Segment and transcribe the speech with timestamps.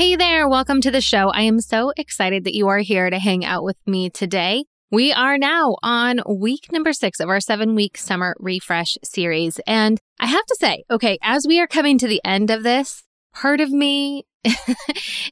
[0.00, 1.28] Hey there, welcome to the show.
[1.28, 4.64] I am so excited that you are here to hang out with me today.
[4.90, 9.60] We are now on week number six of our seven week summer refresh series.
[9.66, 13.02] And I have to say, okay, as we are coming to the end of this,
[13.34, 14.24] part of me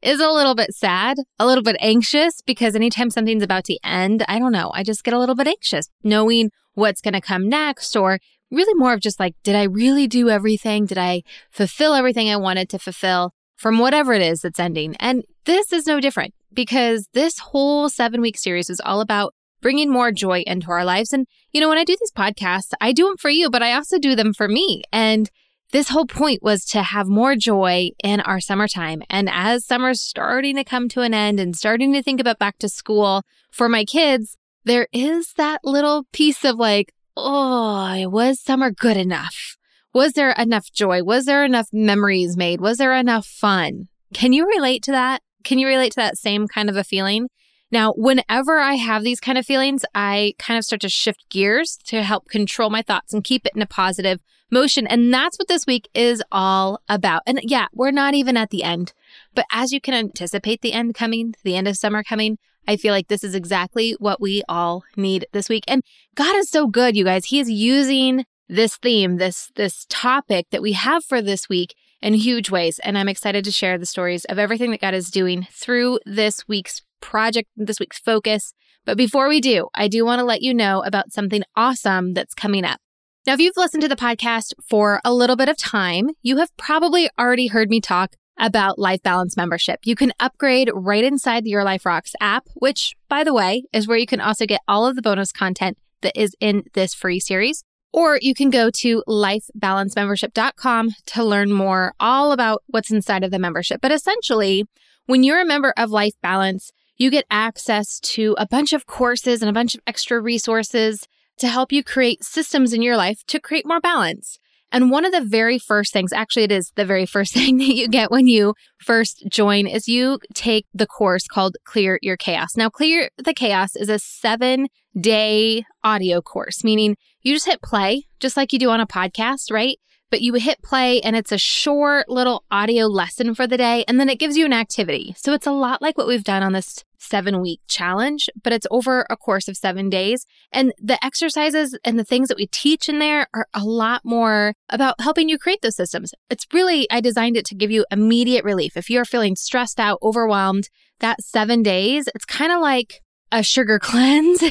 [0.02, 4.22] is a little bit sad, a little bit anxious because anytime something's about to end,
[4.28, 7.48] I don't know, I just get a little bit anxious knowing what's going to come
[7.48, 8.18] next or
[8.50, 10.84] really more of just like, did I really do everything?
[10.84, 14.96] Did I fulfill everything I wanted to fulfill from whatever it is that's ending?
[14.98, 19.90] And this is no different because this whole seven week series was all about bringing
[19.90, 21.12] more joy into our lives.
[21.12, 23.72] And, you know, when I do these podcasts, I do them for you, but I
[23.72, 24.82] also do them for me.
[24.92, 25.30] And
[25.72, 29.02] this whole point was to have more joy in our summertime.
[29.10, 32.58] And as summer's starting to come to an end and starting to think about back
[32.58, 38.40] to school for my kids, there is that little piece of like, oh, it was
[38.40, 39.57] summer good enough?
[39.94, 41.02] Was there enough joy?
[41.02, 42.60] Was there enough memories made?
[42.60, 43.88] Was there enough fun?
[44.12, 45.22] Can you relate to that?
[45.44, 47.28] Can you relate to that same kind of a feeling?
[47.70, 51.78] Now, whenever I have these kind of feelings, I kind of start to shift gears
[51.84, 54.86] to help control my thoughts and keep it in a positive motion.
[54.86, 57.22] And that's what this week is all about.
[57.26, 58.94] And yeah, we're not even at the end,
[59.34, 62.92] but as you can anticipate the end coming, the end of summer coming, I feel
[62.92, 65.64] like this is exactly what we all need this week.
[65.68, 65.82] And
[66.14, 67.26] God is so good, you guys.
[67.26, 72.14] He is using this theme, this this topic that we have for this week in
[72.14, 72.78] huge ways.
[72.80, 76.46] And I'm excited to share the stories of everything that God is doing through this
[76.48, 78.52] week's project, this week's focus.
[78.84, 82.34] But before we do, I do want to let you know about something awesome that's
[82.34, 82.80] coming up.
[83.26, 86.56] Now, if you've listened to the podcast for a little bit of time, you have
[86.56, 89.80] probably already heard me talk about Life Balance membership.
[89.84, 93.86] You can upgrade right inside the Your Life Rocks app, which, by the way, is
[93.86, 97.20] where you can also get all of the bonus content that is in this free
[97.20, 97.64] series.
[97.92, 103.38] Or you can go to lifebalancemembership.com to learn more all about what's inside of the
[103.38, 103.80] membership.
[103.80, 104.66] But essentially,
[105.06, 109.40] when you're a member of Life Balance, you get access to a bunch of courses
[109.40, 111.06] and a bunch of extra resources
[111.38, 114.38] to help you create systems in your life to create more balance.
[114.70, 117.74] And one of the very first things, actually, it is the very first thing that
[117.74, 122.56] you get when you first join, is you take the course called Clear Your Chaos.
[122.56, 124.68] Now, Clear the Chaos is a seven
[124.98, 129.50] day audio course, meaning you just hit play, just like you do on a podcast,
[129.50, 129.78] right?
[130.10, 134.00] But you hit play and it's a short little audio lesson for the day, and
[134.00, 135.14] then it gives you an activity.
[135.18, 138.66] So it's a lot like what we've done on this seven week challenge, but it's
[138.70, 140.26] over a course of seven days.
[140.52, 144.54] And the exercises and the things that we teach in there are a lot more
[144.68, 146.12] about helping you create those systems.
[146.28, 148.76] It's really, I designed it to give you immediate relief.
[148.76, 150.68] If you're feeling stressed out, overwhelmed,
[151.00, 154.42] that seven days, it's kind of like a sugar cleanse.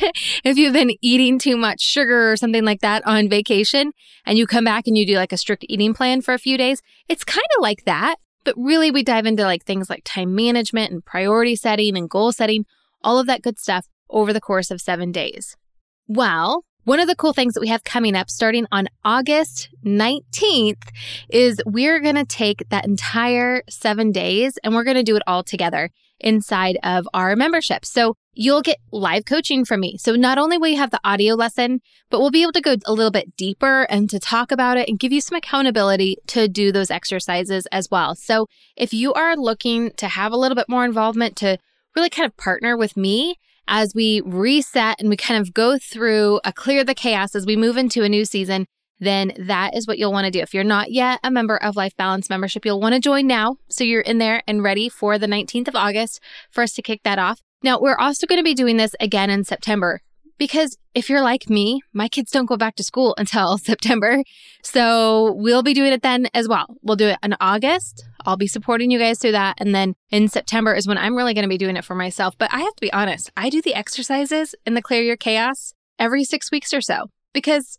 [0.44, 3.92] if you've been eating too much sugar or something like that on vacation
[4.26, 6.58] and you come back and you do like a strict eating plan for a few
[6.58, 8.18] days, it's kind of like that.
[8.48, 12.32] But really, we dive into like things like time management and priority setting and goal
[12.32, 12.64] setting,
[13.04, 15.58] all of that good stuff over the course of seven days.
[16.08, 20.82] Well, one of the cool things that we have coming up starting on August 19th
[21.30, 25.24] is we're going to take that entire seven days and we're going to do it
[25.28, 25.90] all together
[26.20, 27.86] inside of our membership.
[27.86, 29.98] So you'll get live coaching from me.
[29.98, 31.80] So not only will you have the audio lesson,
[32.10, 34.88] but we'll be able to go a little bit deeper and to talk about it
[34.88, 38.16] and give you some accountability to do those exercises as well.
[38.16, 41.58] So if you are looking to have a little bit more involvement to
[41.96, 43.36] really kind of partner with me
[43.68, 47.56] as we reset and we kind of go through a clear the chaos as we
[47.56, 48.66] move into a new season,
[49.00, 50.40] then that is what you'll want to do.
[50.40, 53.58] If you're not yet a member of Life Balance membership, you'll want to join now.
[53.70, 57.04] So you're in there and ready for the 19th of August for us to kick
[57.04, 57.42] that off.
[57.64, 60.02] Now, we're also going to be doing this again in September
[60.38, 64.24] because if you're like me, my kids don't go back to school until September.
[64.64, 66.68] So we'll be doing it then as well.
[66.82, 68.06] We'll do it in August.
[68.26, 69.56] I'll be supporting you guys through that.
[69.60, 72.38] And then in September is when I'm really going to be doing it for myself.
[72.38, 75.74] But I have to be honest, I do the exercises in the Clear Your Chaos
[75.98, 77.78] every six weeks or so because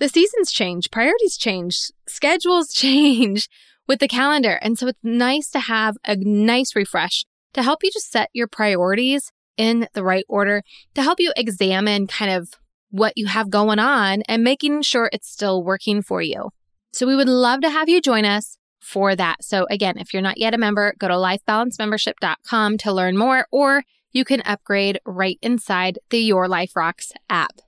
[0.00, 3.48] the seasons change, priorities change, schedules change
[3.86, 4.58] with the calendar.
[4.62, 8.48] And so it's nice to have a nice refresh to help you just set your
[8.48, 10.62] priorities in the right order,
[10.94, 12.54] to help you examine kind of
[12.90, 16.50] what you have going on and making sure it's still working for you.
[16.92, 19.44] So we would love to have you join us for that.
[19.44, 23.84] So, again, if you're not yet a member, go to lifebalancemembership.com to learn more, or
[24.12, 27.60] you can upgrade right inside the Your Life Rocks app.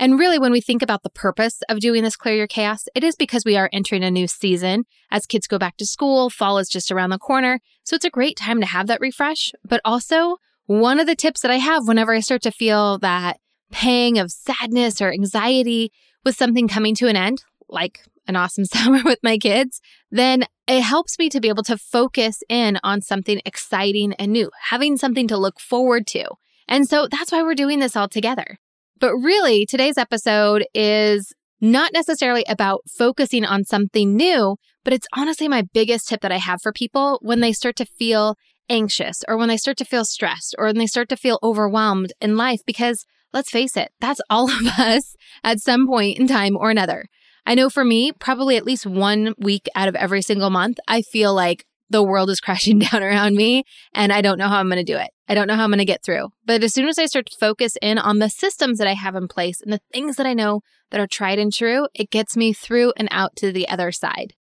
[0.00, 3.02] And really, when we think about the purpose of doing this Clear Your Chaos, it
[3.02, 4.84] is because we are entering a new season.
[5.10, 7.60] As kids go back to school, fall is just around the corner.
[7.82, 9.52] So it's a great time to have that refresh.
[9.64, 10.36] But also,
[10.66, 13.38] one of the tips that I have whenever I start to feel that
[13.72, 15.90] pang of sadness or anxiety
[16.24, 19.80] with something coming to an end, like an awesome summer with my kids,
[20.12, 24.50] then it helps me to be able to focus in on something exciting and new,
[24.64, 26.26] having something to look forward to.
[26.68, 28.58] And so that's why we're doing this all together.
[29.00, 35.48] But really, today's episode is not necessarily about focusing on something new, but it's honestly
[35.48, 38.36] my biggest tip that I have for people when they start to feel
[38.68, 42.12] anxious or when they start to feel stressed or when they start to feel overwhelmed
[42.20, 42.60] in life.
[42.66, 45.14] Because let's face it, that's all of us
[45.44, 47.06] at some point in time or another.
[47.46, 51.02] I know for me, probably at least one week out of every single month, I
[51.02, 54.68] feel like the world is crashing down around me and I don't know how I'm
[54.68, 55.10] going to do it.
[55.28, 56.28] I don't know how I'm going to get through.
[56.44, 59.14] But as soon as I start to focus in on the systems that I have
[59.14, 62.36] in place and the things that I know that are tried and true, it gets
[62.36, 64.34] me through and out to the other side.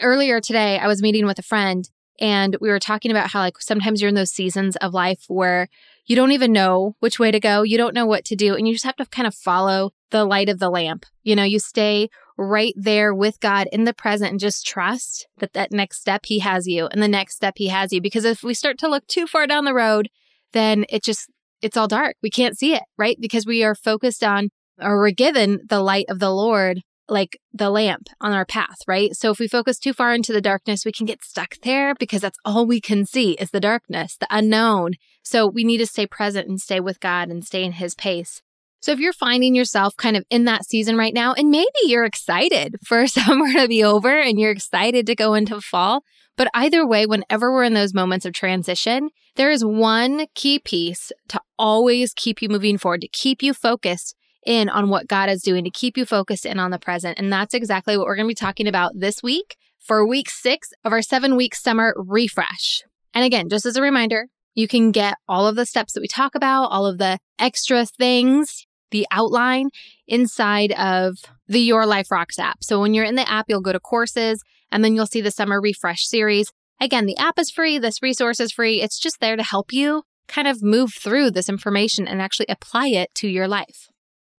[0.00, 1.88] Earlier today, I was meeting with a friend
[2.18, 5.68] and we were talking about how, like, sometimes you're in those seasons of life where
[6.06, 7.62] you don't even know which way to go.
[7.62, 8.54] You don't know what to do.
[8.54, 11.04] And you just have to kind of follow the light of the lamp.
[11.22, 15.52] You know, you stay right there with God in the present and just trust that
[15.54, 18.00] that next step He has you and the next step He has you.
[18.00, 20.08] Because if we start to look too far down the road,
[20.52, 21.30] then it just,
[21.62, 22.16] it's all dark.
[22.22, 23.16] We can't see it, right?
[23.20, 24.50] Because we are focused on
[24.80, 29.14] or we're given the light of the Lord like the lamp on our path, right?
[29.14, 32.20] So if we focus too far into the darkness, we can get stuck there because
[32.20, 34.94] that's all we can see is the darkness, the unknown.
[35.22, 38.42] So we need to stay present and stay with God and stay in his pace.
[38.80, 42.04] So if you're finding yourself kind of in that season right now, and maybe you're
[42.04, 46.02] excited for summer to be over and you're excited to go into fall,
[46.36, 51.10] but either way, whenever we're in those moments of transition, there is one key piece
[51.28, 54.14] to always keep you moving forward, to keep you focused
[54.44, 57.18] in on what God is doing, to keep you focused in on the present.
[57.18, 60.72] And that's exactly what we're going to be talking about this week for week six
[60.84, 62.82] of our seven week summer refresh.
[63.14, 64.26] And again, just as a reminder,
[64.56, 67.86] you can get all of the steps that we talk about, all of the extra
[67.86, 69.68] things, the outline
[70.08, 72.64] inside of the Your Life Rocks app.
[72.64, 74.42] So when you're in the app, you'll go to courses
[74.72, 76.50] and then you'll see the summer refresh series.
[76.80, 77.78] Again, the app is free.
[77.78, 78.80] This resource is free.
[78.80, 82.88] It's just there to help you kind of move through this information and actually apply
[82.88, 83.88] it to your life.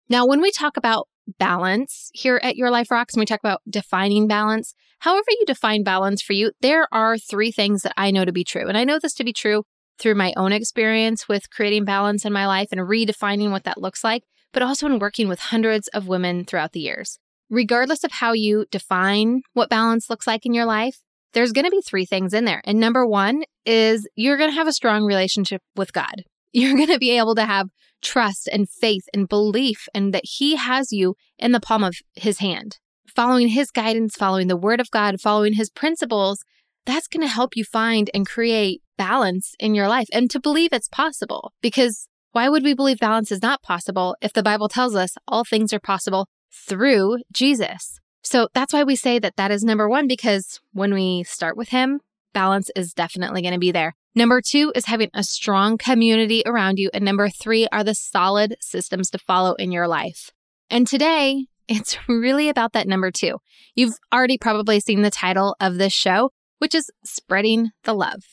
[0.09, 3.61] Now, when we talk about balance here at Your Life Rocks, and we talk about
[3.69, 8.25] defining balance, however you define balance for you, there are three things that I know
[8.25, 8.67] to be true.
[8.67, 9.63] And I know this to be true
[9.99, 14.03] through my own experience with creating balance in my life and redefining what that looks
[14.03, 14.23] like,
[14.53, 17.19] but also in working with hundreds of women throughout the years.
[17.49, 21.01] Regardless of how you define what balance looks like in your life,
[21.33, 22.61] there's going to be three things in there.
[22.65, 26.23] And number one is you're going to have a strong relationship with God.
[26.53, 27.69] You're going to be able to have
[28.01, 32.39] trust and faith and belief and that He has you in the palm of His
[32.39, 32.77] hand.
[33.15, 36.43] Following His guidance, following the Word of God, following His principles,
[36.85, 40.73] that's going to help you find and create balance in your life and to believe
[40.73, 41.53] it's possible.
[41.61, 45.43] Because why would we believe balance is not possible if the Bible tells us all
[45.43, 47.99] things are possible through Jesus?
[48.21, 51.69] So that's why we say that that is number one, because when we start with
[51.69, 52.01] Him,
[52.33, 53.95] balance is definitely going to be there.
[54.13, 56.89] Number two is having a strong community around you.
[56.93, 60.31] And number three are the solid systems to follow in your life.
[60.69, 63.37] And today, it's really about that number two.
[63.75, 68.23] You've already probably seen the title of this show, which is Spreading the Love.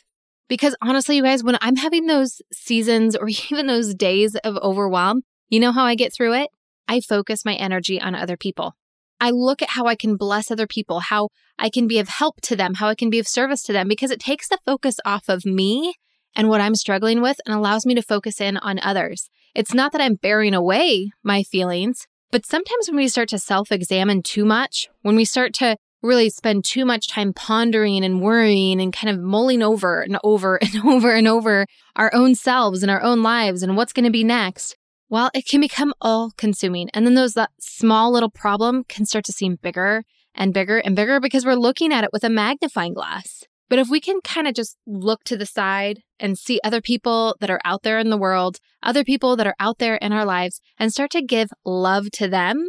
[0.48, 5.22] Because honestly, you guys, when I'm having those seasons or even those days of overwhelm,
[5.48, 6.50] you know how I get through it?
[6.88, 8.74] I focus my energy on other people.
[9.20, 12.40] I look at how I can bless other people, how I can be of help
[12.42, 14.96] to them, how I can be of service to them, because it takes the focus
[15.04, 15.94] off of me
[16.34, 19.30] and what I'm struggling with and allows me to focus in on others.
[19.54, 23.70] It's not that I'm bearing away my feelings, but sometimes when we start to self
[23.70, 28.80] examine too much, when we start to really spend too much time pondering and worrying
[28.80, 32.90] and kind of mulling over and over and over and over our own selves and
[32.90, 34.76] our own lives and what's going to be next,
[35.08, 36.88] well, it can become all consuming.
[36.94, 40.96] And then those that small little problem can start to seem bigger and bigger and
[40.96, 43.44] bigger because we're looking at it with a magnifying glass.
[43.68, 47.36] But if we can kind of just look to the side and see other people
[47.40, 50.24] that are out there in the world, other people that are out there in our
[50.24, 52.68] lives, and start to give love to them,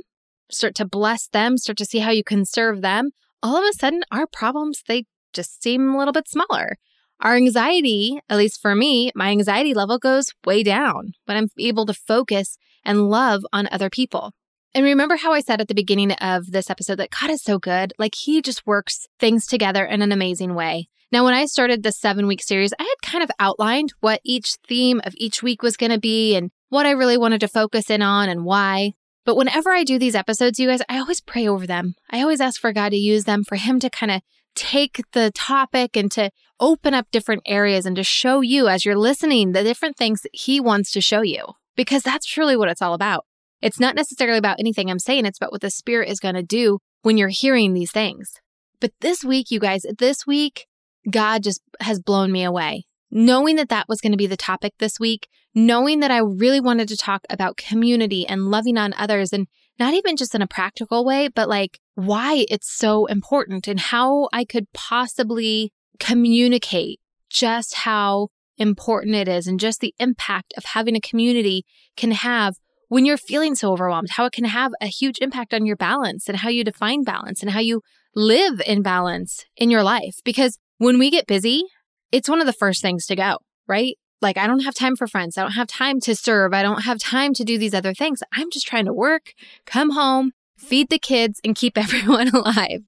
[0.50, 3.12] start to bless them, start to see how you can serve them,
[3.46, 6.78] all of a sudden our problems, they just seem a little bit smaller.
[7.22, 11.86] Our anxiety, at least for me, my anxiety level goes way down when I'm able
[11.86, 14.32] to focus and love on other people.
[14.74, 17.60] And remember how I said at the beginning of this episode that God is so
[17.60, 17.94] good?
[18.00, 20.90] Like he just works things together in an amazing way.
[21.12, 24.58] Now, when I started this seven week series, I had kind of outlined what each
[24.68, 27.92] theme of each week was going to be and what I really wanted to focus
[27.92, 28.94] in on and why.
[29.26, 31.96] But whenever I do these episodes, you guys, I always pray over them.
[32.12, 34.22] I always ask for God to use them, for Him to kind of
[34.56, 36.30] take the topic and to
[36.60, 40.32] open up different areas and to show you as you're listening the different things that
[40.34, 43.26] He wants to show you, because that's truly what it's all about.
[43.62, 46.44] It's not necessarily about anything I'm saying, it's about what the Spirit is going to
[46.44, 48.34] do when you're hearing these things.
[48.80, 50.68] But this week, you guys, this week,
[51.10, 52.86] God just has blown me away.
[53.12, 56.60] Knowing that that was going to be the topic this week, knowing that I really
[56.60, 59.48] wanted to talk about community and loving on others and
[59.80, 64.30] not even just in a practical way, but like why it's so important and how
[64.32, 70.96] I could possibly communicate just how important it is and just the impact of having
[70.96, 71.66] a community
[71.98, 72.56] can have
[72.88, 76.30] when you're feeling so overwhelmed, how it can have a huge impact on your balance
[76.30, 77.82] and how you define balance and how you
[78.14, 80.16] live in balance in your life.
[80.24, 81.64] Because when we get busy,
[82.12, 83.96] it's one of the first things to go, right?
[84.22, 85.38] Like, I don't have time for friends.
[85.38, 86.54] I don't have time to serve.
[86.54, 88.24] I don't have time to do these other things.
[88.34, 89.34] I'm just trying to work,
[89.66, 92.82] come home, feed the kids, and keep everyone alive.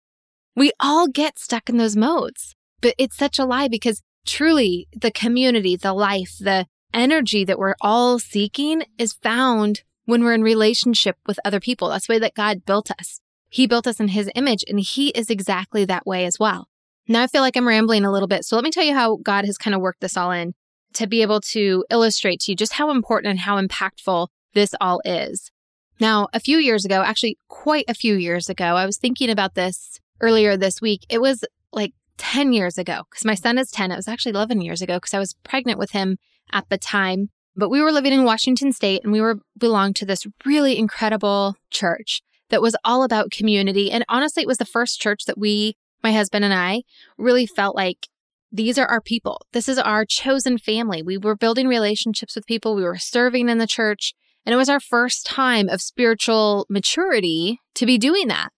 [0.55, 5.11] We all get stuck in those modes, but it's such a lie because truly the
[5.11, 11.17] community, the life, the energy that we're all seeking is found when we're in relationship
[11.27, 11.89] with other people.
[11.89, 13.19] That's the way that God built us.
[13.49, 16.67] He built us in his image and he is exactly that way as well.
[17.07, 18.43] Now I feel like I'm rambling a little bit.
[18.43, 20.53] So let me tell you how God has kind of worked this all in
[20.97, 25.01] to be able to illustrate to you just how important and how impactful this all
[25.05, 25.51] is.
[25.99, 29.55] Now, a few years ago, actually quite a few years ago, I was thinking about
[29.55, 31.05] this earlier this week.
[31.09, 33.91] It was like 10 years ago because my son is 10.
[33.91, 36.17] It was actually 11 years ago because I was pregnant with him
[36.51, 37.29] at the time.
[37.55, 41.55] But we were living in Washington state and we were belonged to this really incredible
[41.69, 43.91] church that was all about community.
[43.91, 46.83] And honestly, it was the first church that we, my husband and I,
[47.17, 48.07] really felt like
[48.51, 49.45] these are our people.
[49.53, 51.01] This is our chosen family.
[51.01, 52.75] We were building relationships with people.
[52.75, 54.13] We were serving in the church.
[54.45, 58.49] And it was our first time of spiritual maturity to be doing that.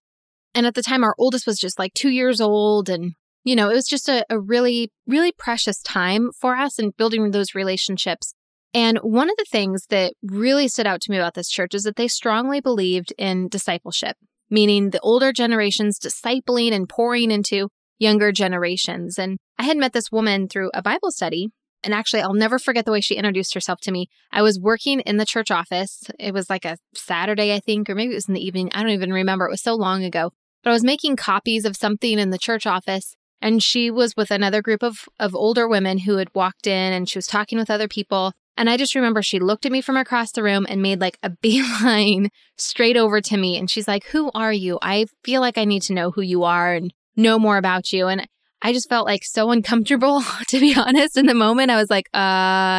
[0.54, 2.88] And at the time, our oldest was just like two years old.
[2.88, 6.92] And, you know, it was just a, a really, really precious time for us in
[6.96, 8.34] building those relationships.
[8.72, 11.82] And one of the things that really stood out to me about this church is
[11.82, 14.16] that they strongly believed in discipleship,
[14.48, 17.68] meaning the older generations discipling and pouring into
[17.98, 19.18] younger generations.
[19.18, 21.48] And I had met this woman through a Bible study.
[21.84, 24.08] And actually, I'll never forget the way she introduced herself to me.
[24.32, 26.04] I was working in the church office.
[26.18, 28.70] It was like a Saturday, I think, or maybe it was in the evening.
[28.72, 29.46] I don't even remember.
[29.46, 30.32] It was so long ago.
[30.64, 33.16] But I was making copies of something in the church office.
[33.42, 37.06] And she was with another group of, of older women who had walked in and
[37.06, 38.32] she was talking with other people.
[38.56, 41.18] And I just remember she looked at me from across the room and made like
[41.22, 43.58] a beeline straight over to me.
[43.58, 44.78] And she's like, Who are you?
[44.80, 48.06] I feel like I need to know who you are and know more about you.
[48.06, 48.26] And
[48.62, 51.16] I just felt like so uncomfortable, to be honest.
[51.16, 52.18] In the moment, I was like, uh,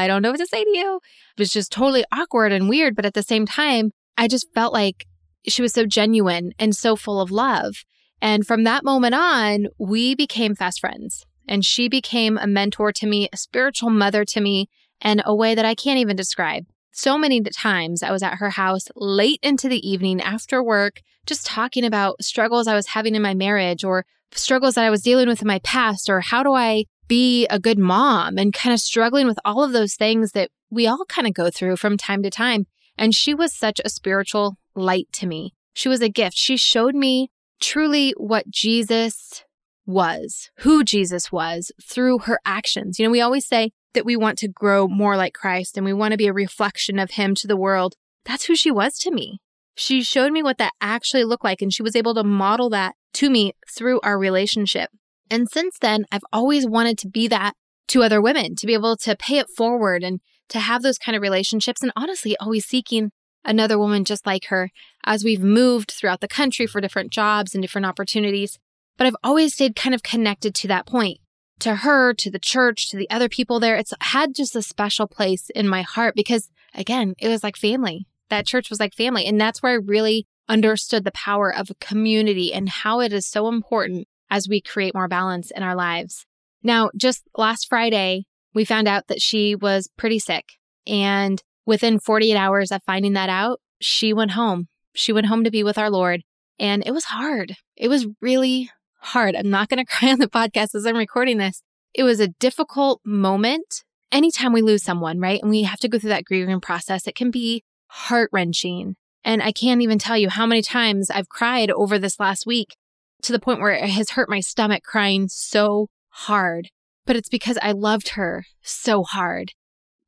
[0.03, 0.99] I don't know what to say to you.
[1.37, 2.95] It was just totally awkward and weird.
[2.95, 5.05] But at the same time, I just felt like
[5.47, 7.83] she was so genuine and so full of love.
[8.21, 11.25] And from that moment on, we became fast friends.
[11.47, 14.69] And she became a mentor to me, a spiritual mother to me
[15.03, 16.65] in a way that I can't even describe.
[16.91, 21.45] So many times I was at her house late into the evening after work, just
[21.45, 25.27] talking about struggles I was having in my marriage or struggles that I was dealing
[25.27, 28.79] with in my past, or how do I be a good mom and kind of
[28.79, 32.23] struggling with all of those things that we all kind of go through from time
[32.23, 32.67] to time.
[32.97, 35.53] And she was such a spiritual light to me.
[35.73, 36.37] She was a gift.
[36.37, 39.43] She showed me truly what Jesus
[39.85, 42.97] was, who Jesus was through her actions.
[42.97, 45.91] You know, we always say that we want to grow more like Christ and we
[45.91, 47.95] want to be a reflection of him to the world.
[48.23, 49.39] That's who she was to me.
[49.75, 52.95] She showed me what that actually looked like and she was able to model that
[53.13, 54.89] to me through our relationship.
[55.29, 57.53] And since then, I've always wanted to be that
[57.89, 61.15] to other women, to be able to pay it forward and to have those kind
[61.15, 61.81] of relationships.
[61.81, 63.11] And honestly, always seeking
[63.43, 64.69] another woman just like her
[65.05, 68.59] as we've moved throughout the country for different jobs and different opportunities.
[68.97, 71.19] But I've always stayed kind of connected to that point
[71.59, 73.77] to her, to the church, to the other people there.
[73.77, 78.07] It's had just a special place in my heart because, again, it was like family.
[78.29, 79.25] That church was like family.
[79.25, 83.25] And that's where I really understood the power of a community and how it is
[83.25, 86.25] so important as we create more balance in our lives.
[86.63, 90.45] Now, just last Friday, we found out that she was pretty sick.
[90.87, 94.67] And within 48 hours of finding that out, she went home.
[94.93, 96.21] She went home to be with our Lord.
[96.59, 97.55] And it was hard.
[97.75, 98.69] It was really
[98.99, 99.35] hard.
[99.35, 101.61] I'm not going to cry on the podcast as I'm recording this.
[101.93, 103.83] It was a difficult moment.
[104.11, 105.41] Anytime we lose someone, right?
[105.41, 108.95] And we have to go through that grieving process, it can be heart wrenching.
[109.23, 112.75] And I can't even tell you how many times I've cried over this last week
[113.21, 116.69] to the point where it has hurt my stomach crying so hard.
[117.05, 119.51] But it's because I loved her so hard.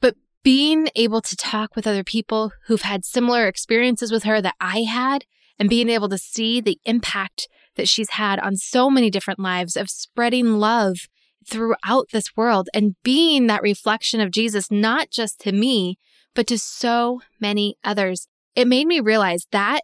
[0.01, 4.55] But being able to talk with other people who've had similar experiences with her that
[4.59, 5.25] I had,
[5.59, 9.75] and being able to see the impact that she's had on so many different lives
[9.75, 11.07] of spreading love
[11.47, 15.97] throughout this world and being that reflection of Jesus, not just to me,
[16.33, 18.27] but to so many others.
[18.55, 19.81] It made me realize that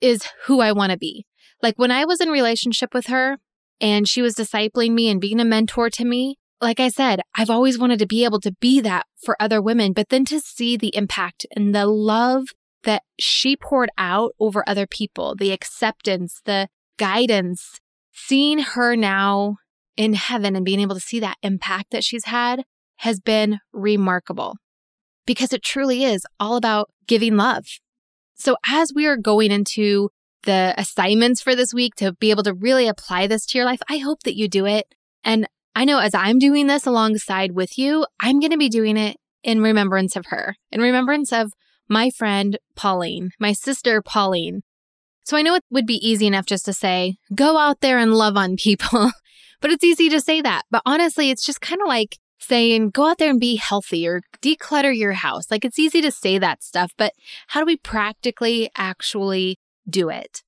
[0.00, 1.26] is who I want to be.
[1.62, 3.38] Like when I was in relationship with her
[3.80, 7.50] and she was discipling me and being a mentor to me, like I said, I've
[7.50, 10.76] always wanted to be able to be that for other women, but then to see
[10.76, 12.48] the impact and the love
[12.84, 17.80] that she poured out over other people, the acceptance, the guidance,
[18.12, 19.56] seeing her now
[19.96, 22.64] in heaven and being able to see that impact that she's had
[22.98, 24.56] has been remarkable
[25.26, 27.64] because it truly is all about giving love.
[28.40, 30.08] So, as we are going into
[30.44, 33.80] the assignments for this week to be able to really apply this to your life,
[33.86, 34.86] I hope that you do it.
[35.22, 38.96] And I know as I'm doing this alongside with you, I'm going to be doing
[38.96, 41.52] it in remembrance of her, in remembrance of
[41.86, 44.62] my friend Pauline, my sister Pauline.
[45.24, 48.14] So I know it would be easy enough just to say, go out there and
[48.14, 49.12] love on people.
[49.60, 50.62] but it's easy to say that.
[50.70, 54.22] But honestly, it's just kind of like saying, go out there and be healthy or
[54.42, 55.50] declutter your house.
[55.50, 57.12] Like it's easy to say that stuff, but
[57.48, 60.42] how do we practically actually do it?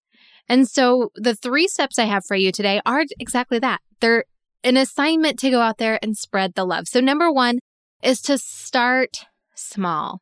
[0.48, 3.80] And so the three steps I have for you today are exactly that.
[4.00, 4.24] They're
[4.64, 6.88] an assignment to go out there and spread the love.
[6.88, 7.58] So number one
[8.02, 10.20] is to start small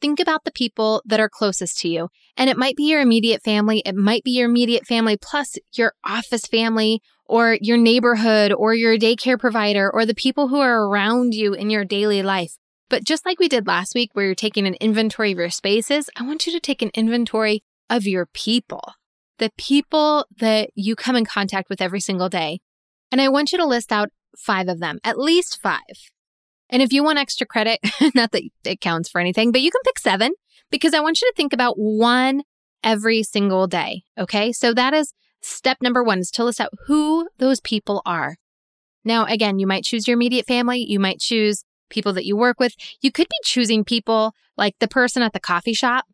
[0.00, 2.08] think about the people that are closest to you.
[2.36, 5.94] And it might be your immediate family, it might be your immediate family plus your
[6.04, 11.34] office family or your neighborhood or your daycare provider or the people who are around
[11.34, 12.56] you in your daily life.
[12.88, 16.10] But just like we did last week, where you're taking an inventory of your spaces,
[16.16, 18.94] I want you to take an inventory of your people,
[19.38, 22.60] the people that you come in contact with every single day.
[23.12, 26.10] And I want you to list out five of them, at least five.
[26.70, 27.80] And if you want extra credit,
[28.14, 30.32] not that it counts for anything, but you can pick seven
[30.70, 32.42] because I want you to think about one
[32.82, 34.04] every single day.
[34.18, 34.52] Okay.
[34.52, 38.36] So that is step number one is to list out who those people are.
[39.04, 40.84] Now, again, you might choose your immediate family.
[40.86, 42.74] You might choose people that you work with.
[43.00, 46.04] You could be choosing people like the person at the coffee shop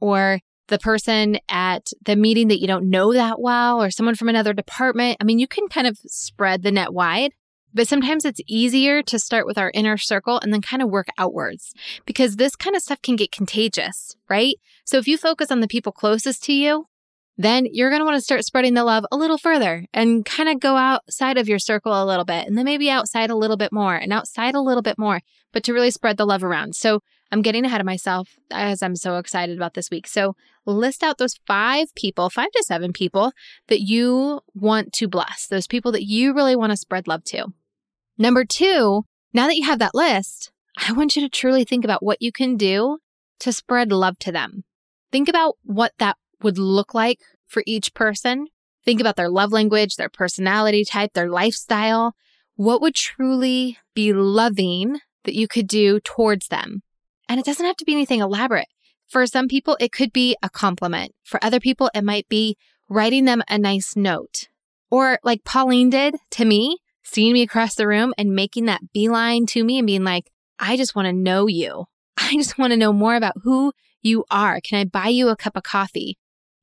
[0.00, 4.28] or the person at the meeting that you don't know that well or someone from
[4.28, 5.18] another department.
[5.20, 7.32] I mean, you can kind of spread the net wide.
[7.72, 11.08] But sometimes it's easier to start with our inner circle and then kind of work
[11.18, 11.72] outwards
[12.04, 14.56] because this kind of stuff can get contagious, right?
[14.84, 16.86] So if you focus on the people closest to you,
[17.38, 20.48] then you're going to want to start spreading the love a little further and kind
[20.48, 23.56] of go outside of your circle a little bit and then maybe outside a little
[23.56, 25.20] bit more and outside a little bit more,
[25.52, 26.74] but to really spread the love around.
[26.74, 27.00] So
[27.32, 30.06] I'm getting ahead of myself as I'm so excited about this week.
[30.06, 30.34] So
[30.66, 33.32] list out those five people, five to seven people
[33.68, 37.46] that you want to bless, those people that you really want to spread love to.
[38.20, 42.02] Number two, now that you have that list, I want you to truly think about
[42.02, 42.98] what you can do
[43.38, 44.64] to spread love to them.
[45.10, 48.48] Think about what that would look like for each person.
[48.84, 52.14] Think about their love language, their personality type, their lifestyle.
[52.56, 56.82] What would truly be loving that you could do towards them?
[57.26, 58.68] And it doesn't have to be anything elaborate.
[59.08, 61.14] For some people, it could be a compliment.
[61.24, 64.48] For other people, it might be writing them a nice note.
[64.90, 69.44] Or like Pauline did to me, seeing me across the room and making that beeline
[69.46, 71.86] to me and being like, I just want to know you.
[72.16, 74.60] I just want to know more about who you are.
[74.60, 76.16] Can I buy you a cup of coffee?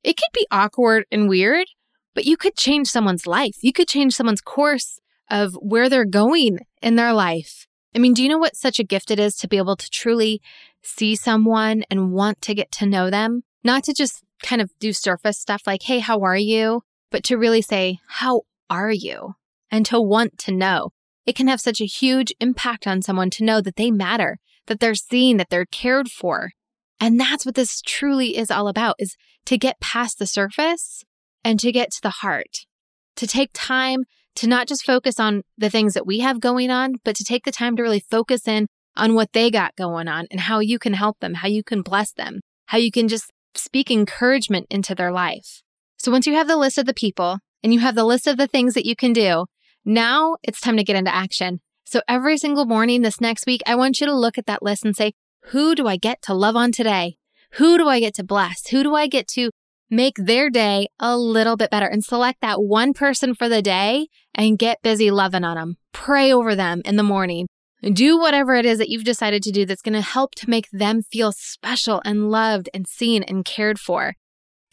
[0.03, 1.67] It could be awkward and weird,
[2.15, 3.57] but you could change someone's life.
[3.62, 7.67] You could change someone's course of where they're going in their life.
[7.93, 9.89] I mean, do you know what such a gift it is to be able to
[9.89, 10.41] truly
[10.81, 13.43] see someone and want to get to know them?
[13.63, 16.83] Not to just kind of do surface stuff like, hey, how are you?
[17.12, 19.36] But to really say, how are you?
[19.71, 20.91] And to want to know.
[21.25, 24.80] It can have such a huge impact on someone to know that they matter, that
[24.80, 26.51] they're seen, that they're cared for.
[26.99, 31.03] And that's what this truly is all about is to get past the surface
[31.43, 32.65] and to get to the heart.
[33.17, 34.03] To take time
[34.36, 37.43] to not just focus on the things that we have going on, but to take
[37.43, 40.80] the time to really focus in on what they got going on and how you
[40.80, 44.93] can help them, how you can bless them, how you can just speak encouragement into
[44.93, 45.62] their life.
[45.97, 48.38] So once you have the list of the people and you have the list of
[48.38, 49.45] the things that you can do,
[49.88, 51.62] now it's time to get into action.
[51.86, 54.86] So every single morning this next week, I want you to look at that list
[54.86, 55.13] and say,
[55.45, 57.15] who do I get to love on today?
[57.54, 58.67] Who do I get to bless?
[58.67, 59.50] Who do I get to
[59.89, 64.08] make their day a little bit better and select that one person for the day
[64.36, 65.78] and get busy loving on them.
[65.93, 67.47] Pray over them in the morning.
[67.82, 70.67] Do whatever it is that you've decided to do that's going to help to make
[70.71, 74.15] them feel special and loved and seen and cared for.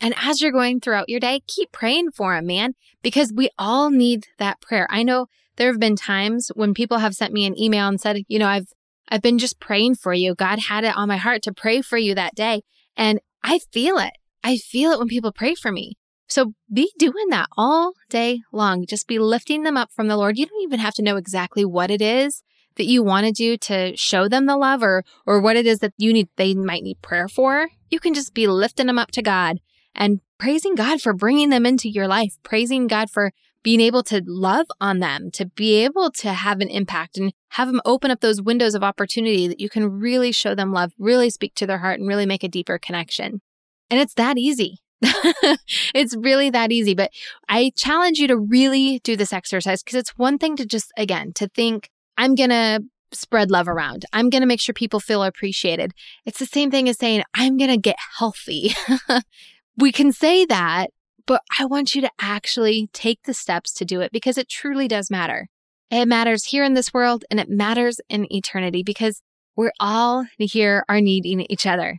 [0.04, 3.88] And as you're going throughout your day, keep praying for them, man, because we all
[3.88, 4.86] need that prayer.
[4.90, 8.18] I know there have been times when people have sent me an email and said,
[8.28, 8.66] you know, I've
[9.08, 10.34] I've been just praying for you.
[10.34, 12.60] God had it on my heart to pray for you that day.
[12.98, 14.12] And I feel it.
[14.42, 15.94] I feel it when people pray for me.
[16.28, 18.84] So be doing that all day long.
[18.86, 20.36] Just be lifting them up from the Lord.
[20.36, 22.42] You don't even have to know exactly what it is
[22.76, 25.78] that you want to do to show them the love or or what it is
[25.78, 27.68] that you need they might need prayer for.
[27.88, 29.60] You can just be lifting them up to God
[29.94, 34.22] and praising God for bringing them into your life, praising God for being able to
[34.26, 38.20] love on them, to be able to have an impact and have them open up
[38.20, 41.78] those windows of opportunity that you can really show them love, really speak to their
[41.78, 43.40] heart, and really make a deeper connection.
[43.90, 44.80] And it's that easy.
[45.94, 46.94] it's really that easy.
[46.94, 47.10] But
[47.48, 51.32] I challenge you to really do this exercise because it's one thing to just, again,
[51.36, 54.04] to think, I'm going to spread love around.
[54.12, 55.92] I'm going to make sure people feel appreciated.
[56.26, 58.72] It's the same thing as saying, I'm going to get healthy.
[59.76, 60.90] we can say that,
[61.26, 64.88] but I want you to actually take the steps to do it because it truly
[64.88, 65.48] does matter.
[65.90, 69.22] It matters here in this world and it matters in eternity because
[69.56, 71.98] we're all here are needing each other.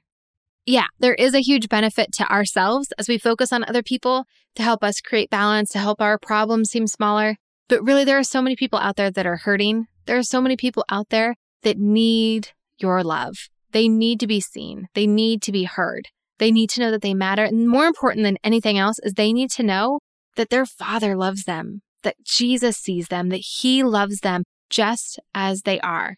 [0.66, 4.64] Yeah, there is a huge benefit to ourselves as we focus on other people to
[4.64, 7.38] help us create balance, to help our problems seem smaller.
[7.68, 9.86] But really, there are so many people out there that are hurting.
[10.06, 13.50] There are so many people out there that need your love.
[13.72, 14.88] They need to be seen.
[14.96, 16.10] They need to be heard.
[16.38, 17.44] They need to know that they matter.
[17.44, 20.00] And more important than anything else is they need to know
[20.36, 25.62] that their father loves them, that Jesus sees them, that he loves them just as
[25.62, 26.16] they are.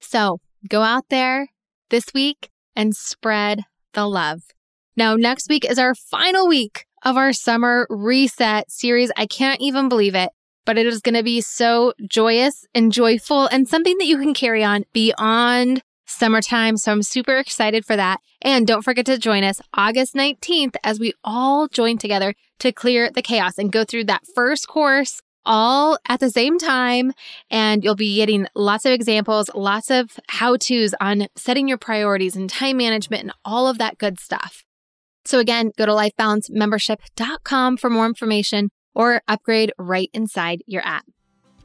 [0.00, 1.48] So go out there
[1.90, 4.42] this week and spread the love.
[4.96, 9.12] Now, next week is our final week of our summer reset series.
[9.16, 10.30] I can't even believe it,
[10.64, 14.34] but it is going to be so joyous and joyful and something that you can
[14.34, 16.76] carry on beyond summertime.
[16.76, 18.20] So I'm super excited for that.
[18.42, 23.10] And don't forget to join us August 19th as we all join together to clear
[23.10, 27.12] the chaos and go through that first course all at the same time.
[27.50, 32.36] And you'll be getting lots of examples, lots of how to's on setting your priorities
[32.36, 34.64] and time management and all of that good stuff.
[35.24, 41.04] So again, go to lifebalancemembership.com for more information or upgrade right inside your app.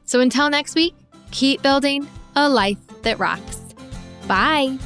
[0.04, 0.94] So until next week,
[1.30, 3.63] keep building a life that rocks.
[4.26, 4.78] Bye.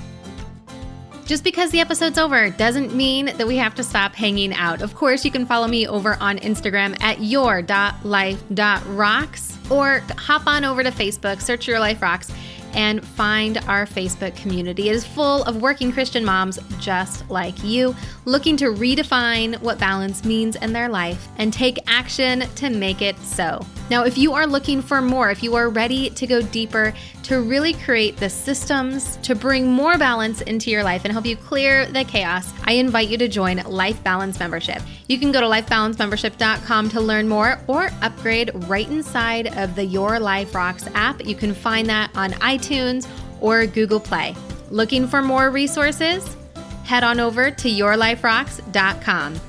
[1.29, 4.81] Just because the episode's over doesn't mean that we have to stop hanging out.
[4.81, 10.83] Of course, you can follow me over on Instagram at your.life.rocks or hop on over
[10.83, 12.33] to Facebook, search Your Life Rocks
[12.73, 14.89] and find our Facebook community.
[14.89, 20.25] It is full of working Christian moms just like you, looking to redefine what balance
[20.25, 23.67] means in their life and take action to make it so.
[23.91, 26.93] Now, if you are looking for more, if you are ready to go deeper,
[27.25, 31.37] to really create the systems to bring more balance into your life and help you
[31.37, 34.83] clear the chaos, I invite you to join Life Balance Membership.
[35.09, 40.21] You can go to lifebalancemembership.com to learn more or upgrade right inside of the Your
[40.21, 41.25] Life Rocks app.
[41.25, 43.09] You can find that on iTunes
[43.41, 44.35] or Google Play.
[44.71, 46.37] Looking for more resources?
[46.85, 49.41] Head on over to yourliferocks.com.